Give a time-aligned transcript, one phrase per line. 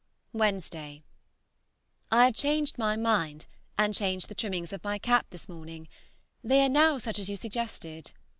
[0.43, 1.03] Wednesday.
[2.09, 3.45] I have changed my mind,
[3.77, 5.87] and changed the trimmings of my cap this morning;
[6.43, 8.11] they are now such as you suggested.